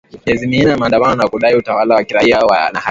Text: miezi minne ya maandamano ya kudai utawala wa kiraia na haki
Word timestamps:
miezi 0.25 0.47
minne 0.47 0.69
ya 0.69 0.77
maandamano 0.77 1.23
ya 1.23 1.29
kudai 1.29 1.55
utawala 1.55 1.95
wa 1.95 2.03
kiraia 2.03 2.39
na 2.41 2.55
haki 2.55 2.79